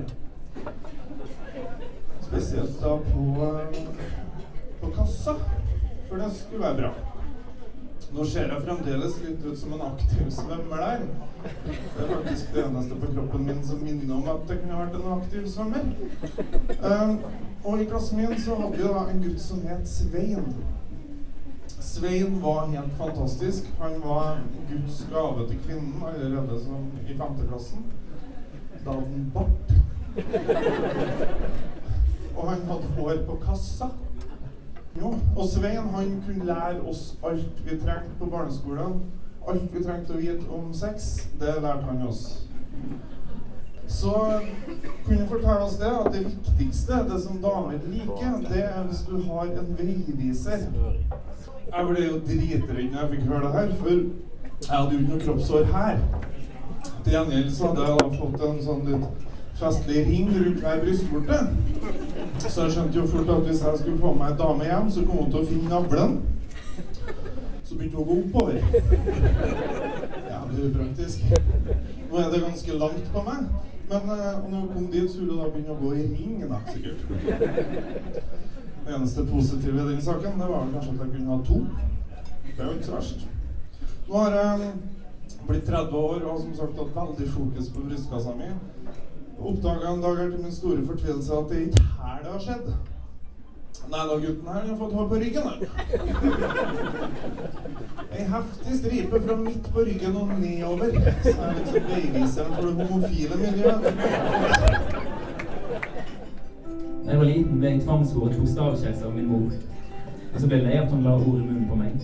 [2.26, 3.88] Spesielt da på, um,
[4.82, 5.34] på kassa,
[6.08, 7.09] for det skulle være bra.
[8.10, 11.04] Nå ser jeg fremdeles litt ut som en aktiv svømmer der.
[11.44, 14.96] Det er faktisk det eneste på kroppen min som minner om at det kunne vært
[14.98, 15.84] en aktiv svømmer.
[16.82, 17.14] Um,
[17.64, 20.50] og i klassen min så hadde vi da en gutt som het Svein.
[21.78, 23.70] Svein var helt fantastisk.
[23.78, 24.42] Han var
[24.72, 27.86] Guds gave til kvinnen allerede som i femteklassen.
[28.84, 29.66] Da hadde han bart.
[32.36, 33.92] Og han hadde hår på kassa.
[34.98, 39.02] Jo, og Svein han kunne lære oss alt vi trengte på barneskolen.
[39.48, 42.24] Alt vi trengte å vite om sex, det lærte han oss.
[43.90, 44.14] Så
[45.06, 49.16] kunne fortelle oss det, at det viktigste, det som damer liker, det er hvis du
[49.30, 50.66] har en veiviser.
[51.70, 55.12] Jeg ble jo dritredd når jeg fikk høre det her, for jeg hadde jo ikke
[55.14, 55.98] noe kroppshår her.
[57.04, 59.29] Til gjengjeld så hadde jeg da fått en sånn litt
[59.60, 61.38] festlig ring rundt hver brystvorte.
[62.48, 65.06] Så jeg skjønte jo fort at hvis jeg skulle få meg ei dame hjem, så
[65.06, 66.20] kom hun til å finne navlen.
[67.64, 68.54] Så begynte hun å gå oppover.
[70.30, 71.26] Jævlig upraktisk.
[72.10, 73.50] Nå er det ganske langt på meg.
[73.90, 76.06] Men eh, og når hun kom dit, så ville hun da begynne å gå i
[76.14, 77.00] ring, da, sikkert.
[78.80, 81.58] Det eneste positive i den saken, det var kanskje at jeg kunne ha to.
[82.46, 83.26] Det er jo ikke så verst.
[84.08, 84.70] Nå har jeg
[85.48, 88.48] blitt 30 år og som sagt hatt veldig fokus på brystkassa mi.
[89.40, 92.42] Oppdaga en dag her til min store fortvilelse at det er ikke her det har
[92.46, 92.72] skjedd.
[93.90, 95.46] Nei da, gutten her har fått hår på ryggen.
[95.48, 95.58] Her.
[98.18, 100.90] Ei heftig stripe fra midt på ryggen og nedover.
[101.22, 103.82] Så er liksom veiviseren for det homofile miljøet.
[107.04, 109.50] Da jeg var liten, ble jeg tvangsfòret bokstavkjeks av min mor.
[110.34, 111.94] Og så ble jeg lei av at hun la ord i munnen på meg.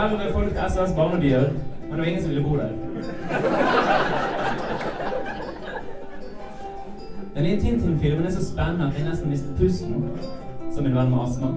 [0.00, 1.46] Verre folk til SS barnebyer,
[1.82, 2.72] men det var ingen som ville bo der.
[7.34, 10.10] Den nye Tintin-filmen er så spennende at jeg nesten mistet pusten,
[10.74, 11.48] som min venn med astma.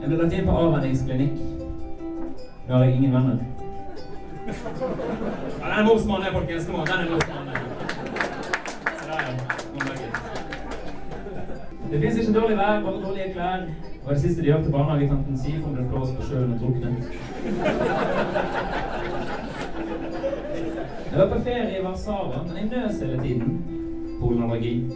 [0.00, 1.36] Jeg ble lagt inn på avvenningsklinikk.
[2.68, 3.36] Nå har jeg ingen venner.
[4.46, 4.52] Ja,
[5.64, 6.66] den er morsmannen, folkens.
[6.66, 7.56] Kom an, den er morsmannen.
[11.90, 13.60] Det fins ikke dårlig vær, bare dårlige klær.
[14.06, 16.92] Og det siste de gjør til barnehagetanten Siv, om det blåser på sjøen og drukner.
[21.10, 23.64] Jeg var på ferie i Warszawa, men jeg nøs hele tiden.
[24.20, 24.90] Polenallergi.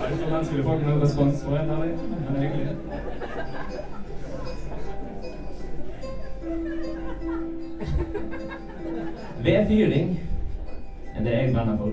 [0.00, 1.94] Jeg om den skulle få noen respons for en ærlig.
[2.30, 2.76] Men egentlig hyggelig.
[9.44, 10.20] Vedfyring
[11.16, 11.90] er det jeg brenner for.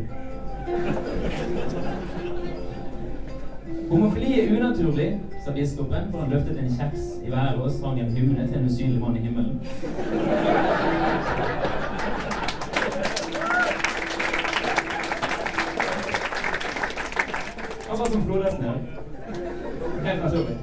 [3.90, 8.18] Homofili er unaturlig, sa biskopen, for han løftet en kjeks i været og sang en
[8.18, 9.62] hymne til en usynlig mann i himmelen.
[17.90, 18.78] Han var som flodhesten her.
[20.06, 20.58] Helt naturlig.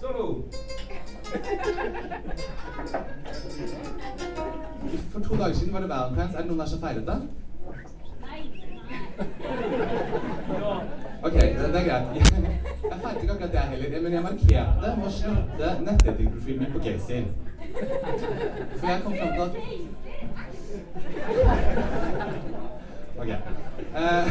[0.00, 0.42] Solo!
[5.10, 6.34] For to dager siden var det valentines.
[6.34, 7.18] Er det noen der som feiret det?
[11.22, 12.06] Ok, det, det greit.
[12.90, 16.82] Jeg feilte ikke akkurat det heller, men jeg markerte med å slutte nettdatingprofilen min på
[16.84, 17.18] Gacy.
[18.78, 19.52] For jeg kom fram til at
[23.14, 23.30] Ok.
[23.94, 24.26] Uh,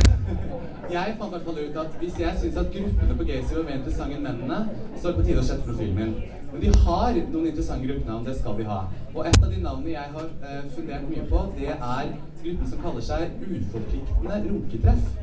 [0.91, 3.63] jeg fant i hvert fall ut at hvis jeg syns at gruppene på Gacy var
[3.67, 4.59] mer interessante enn mennene,
[4.97, 6.13] så er det på tide å slette profilen min.
[6.51, 8.79] Men de har noen interessante gruppenavn, det skal de ha.
[9.13, 12.13] Og et av de navnene jeg har uh, fundert mye på, det er
[12.43, 15.22] gruppen som kaller seg Uforpliktende runketreff.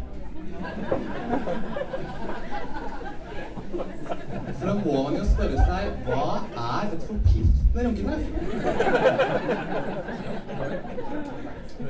[4.59, 6.25] For da må man jo spørre seg hva
[6.63, 8.25] er et forpliktende runketreff?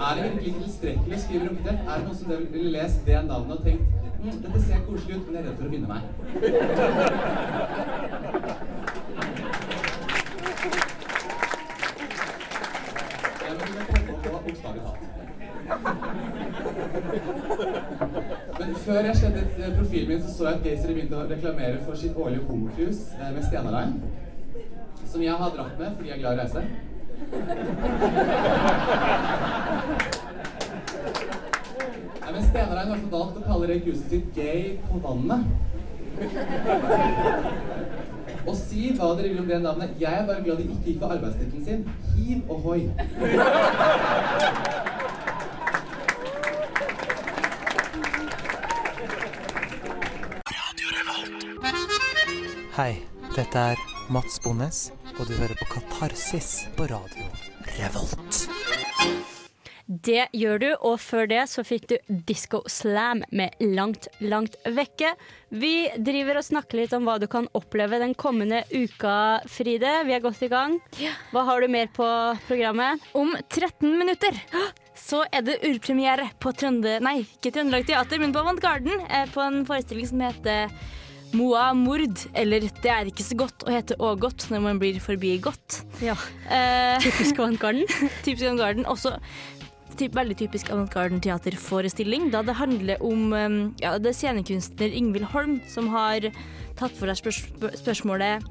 [0.00, 1.80] Er det virkelig tilstrekkelig å skrive runketreff?
[1.86, 3.84] Er det noen som ville lest det navnet og tenkt
[4.20, 6.02] hm, dette ser koselig ut, men jeg er redd for å binde meg?
[18.90, 21.94] Før jeg slettet eh, profilen min, så så jeg at Gaysere begynte å reklamere for
[21.98, 23.94] sitt årlige homocruise eh, med Stena Line.
[25.12, 26.60] Som jeg har dratt med fordi jeg er glad i å reise.
[32.20, 35.42] Nei, men Stena Line har altså valgt å kalle det cruiset sitt Gay på vannet.
[38.40, 39.90] Og si hva dere vil om det navnet.
[40.02, 41.80] Jeg er bare glad de ikke gikk for arbeidstittelen sin.
[42.16, 42.82] Hiv ohoi.
[52.80, 52.94] Hei,
[53.36, 54.76] dette er Mats Bonnes,
[55.18, 57.26] og du hører på Katarsis på radio
[57.74, 58.38] Revolt.
[59.84, 65.10] Det gjør du, og før det så fikk du Disco Slam med Langt, langt vekke.
[65.52, 69.98] Vi driver og snakker litt om hva du kan oppleve den kommende uka, Fride.
[70.08, 70.78] Vi er godt i gang.
[71.34, 72.06] Hva har du mer på
[72.46, 73.04] programmet?
[73.12, 74.40] Om 13 minutter
[74.96, 76.96] så er det urpremiere på Trønde...
[77.04, 79.04] Nei, ikke Trøndelag Teater, men på Avantgarden.
[79.10, 80.72] eh, På en forestilling som heter
[81.36, 82.26] Moa Mord.
[82.34, 85.82] Eller Det er ikke så godt å hete Ågot når man blir forbi godt.
[86.02, 86.16] Ja.
[86.50, 87.86] Eh, Typisk Avantgarden.
[88.26, 88.86] typisk Avantgarden.
[88.90, 89.14] Også
[90.00, 95.28] typ, veldig typisk Avantgarden teaterforestilling, da det handler om um, ja, det er scenekunstner Ingvild
[95.34, 96.30] Holm som har
[96.78, 98.46] tatt for seg spørs spør- spørsmålet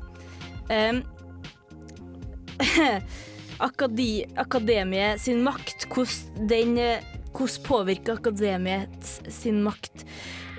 [0.69, 0.99] eh,
[3.67, 6.91] akadi, Akademiet sin makt, hvordan
[7.65, 10.05] påvirker akademiet sin makt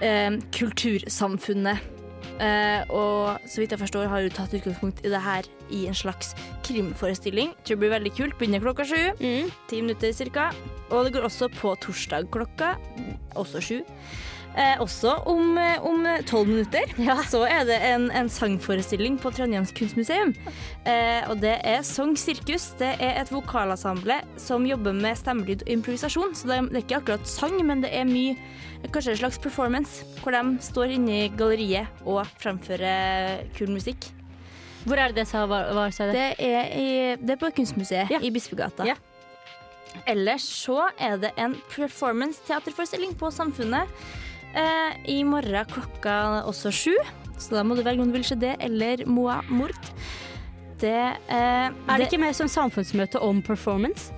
[0.02, 1.99] eh, kultursamfunnet?
[2.40, 5.96] Eh, og så vidt jeg forstår, har hun tatt utgangspunkt i det her i en
[5.96, 6.32] slags
[6.66, 7.54] krimforestilling.
[7.62, 8.38] Tror det blir veldig kult.
[8.40, 9.02] Begynner klokka sju.
[9.70, 10.50] Ti minutter cirka.
[10.90, 12.74] Og det går også på torsdag klokka
[13.38, 13.80] også sju.
[14.58, 16.90] Eh, også om eh, om tolv minutter
[17.30, 20.32] så er det en, en sangforestilling på Trondheims kunstmuseum.
[20.90, 22.72] Eh, og det er Song Sirkus.
[22.80, 26.34] Det er et vokalensemble som jobber med stemmelyd og improvisasjon.
[26.34, 28.34] Så det det er ikke akkurat sang, men det er mye
[28.88, 34.08] Kanskje en slags performance, hvor de står inne i galleriet og fremfører kul musikk.
[34.88, 36.16] Hvor er det det var, hva sa det?
[36.16, 36.88] Det er, i,
[37.20, 38.88] det er på Kunstmuseet i Bispegata.
[40.08, 43.90] Ellers så er det en performance-teaterforestilling på Samfunnet
[44.54, 46.14] eh, i morgen klokka
[46.48, 46.94] også sju.
[47.40, 49.92] Så da må du velge om du vil se det eller Moa Mort.
[50.80, 50.96] Det,
[51.28, 54.14] eh, Er det ikke mer som samfunnsmøte om performance?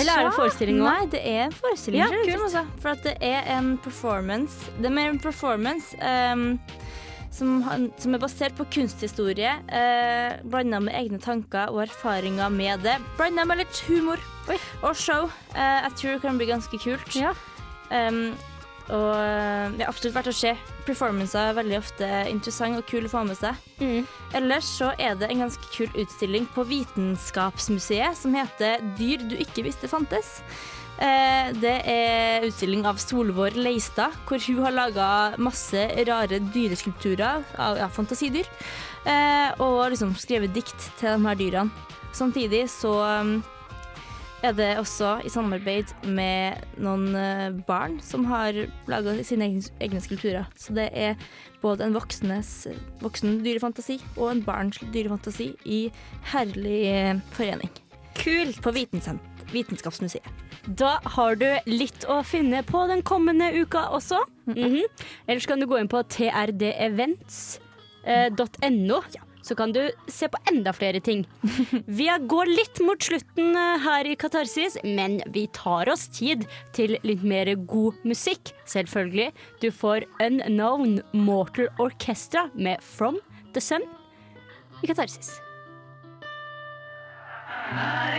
[0.00, 0.86] Eller er det forestilling òg?
[0.88, 2.02] Nei, det er en forestilling.
[2.02, 2.46] Ja, kult.
[2.48, 2.64] altså.
[2.82, 6.46] For at det er en performance Det er mer en performance um,
[7.34, 7.64] som,
[7.98, 12.94] som er basert på kunsthistorie, uh, blanda med egne tanker og erfaringer med det.
[13.18, 14.22] Blanda med litt humor
[14.82, 15.26] og show.
[15.56, 17.18] Uh, jeg tror det kan bli ganske kult.
[17.94, 18.32] Ehm,
[18.92, 20.52] og eh, det er absolutt verdt å se.
[20.84, 23.58] Performancer er veldig ofte interessant og kul å få med seg.
[24.36, 29.64] Ellers så er det en ganske kul utstilling på Vitenskapsmuseet som heter 'Dyr du ikke
[29.64, 30.42] visste fantes'.
[30.94, 35.08] Eh, det er utstilling av Solvår Leistad, hvor hun har laga
[35.42, 38.46] masse rare dyreskulpturer av ja, fantasidyr.
[39.04, 41.90] Eh, og liksom skrevet dikt til de her dyrene.
[42.14, 43.40] Samtidig så um,
[44.44, 48.52] er det også i samarbeid med noen eh, barn som har
[48.90, 49.44] laga sine
[49.80, 50.44] egne, skulpturer.
[50.58, 51.14] Så det er
[51.62, 52.66] både en voksnes,
[53.02, 55.92] voksen dyrefantasi og en barns dyrefantasi i
[56.32, 57.70] herlig eh, forening.
[58.20, 58.60] Kult!
[58.64, 60.28] På Vitenskapsmuseet.
[60.66, 64.18] Da har du litt å finne på den kommende uka også.
[64.48, 64.82] Mhm.
[65.28, 69.00] Ellers kan du gå inn på trdevents.no.
[69.44, 71.26] Så kan du se på enda flere ting.
[71.86, 76.96] Vi går litt mot slutten eh, her i Katarsis, men vi tar oss tid til
[77.04, 78.54] litt mer god musikk.
[78.64, 79.32] Selvfølgelig.
[79.60, 83.20] Du får Unknown Mortal Orchestra med From
[83.52, 83.84] the Sun
[84.82, 85.40] i Katarsis.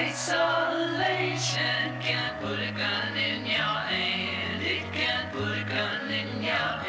[0.05, 4.61] Isolation can't put a gun in your hand.
[4.61, 6.84] It can't put a gun in your hand.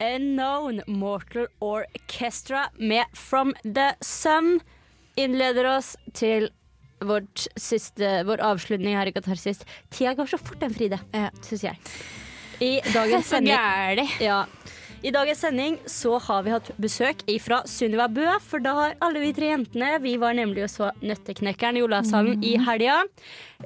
[0.00, 4.60] Unknown Mortal Orchestra med From the Sun
[5.18, 6.50] innleder oss til
[7.00, 9.60] vårt siste, vår avslutning her i Katarsis.
[9.90, 10.98] Tida går så fort den, Fride,
[11.42, 11.78] syns jeg.
[12.62, 13.54] I dagens sending.
[14.22, 14.44] Ja.
[15.02, 19.22] I dagens sending så har vi hatt besøk fra Sunniva Bø, for da har alle
[19.22, 23.04] vi tre jentene Vi var nemlig og så Nøtteknekkeren i Olavshallen i helga.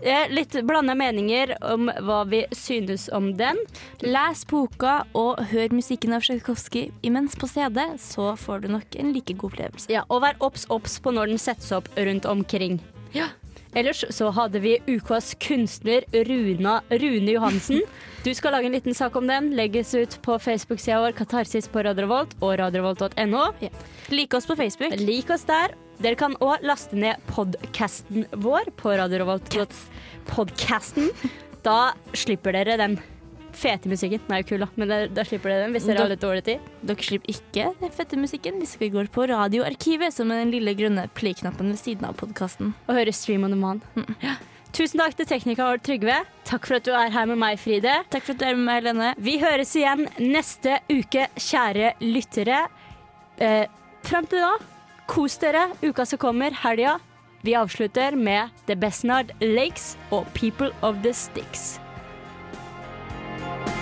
[0.03, 3.61] Eh, litt blanda meninger om hva vi synes om den.
[4.05, 9.14] Les boka og hør musikken av Tsjajkovskij imens på CD, så får du nok en
[9.16, 9.88] like god opplevelse.
[9.92, 12.81] Ja, og vær obs obs på når den settes opp rundt omkring.
[13.74, 17.80] Ellers så hadde vi UKs kunstner Runa, Rune Johansen.
[18.24, 19.52] Du skal lage en liten sak om den.
[19.56, 23.46] Legges ut på Facebook-sida vår Katarsis på Radio Revolt og radiorevolt.no.
[24.12, 24.98] Like oss på Facebook.
[25.00, 25.72] Lik oss der.
[26.02, 29.56] Dere kan òg laste ned podkasten vår på Radio Revolt.
[30.29, 31.08] Podcasten.
[31.64, 32.98] Da slipper dere den
[33.57, 34.23] fete musikken.
[34.27, 36.44] Den er jo kul, da, men da, slipper dere den hvis dere har litt dårlig
[36.46, 36.71] tid.
[36.83, 40.75] Dere slipper ikke den fete musikken hvis vi går på Radioarkivet, som er den lille
[40.79, 42.73] grønne play-knappen ved siden av podkasten.
[42.88, 43.85] Og hører Stream on the Man.
[44.25, 44.38] Ja.
[44.73, 46.23] Tusen takk til tekniker Trygve.
[46.48, 47.98] Takk for at du er her med meg, Fride.
[48.09, 49.11] Takk for at du er med meg, Helene.
[49.21, 52.65] Vi høres igjen neste uke, kjære lyttere.
[53.37, 53.67] Eh,
[54.03, 54.57] Fram til da,
[55.07, 56.96] kos dere uka som kommer, helga.
[57.44, 61.77] Vi avslutter med The Besnard Lakes og People of the Sticks.
[63.38, 63.81] you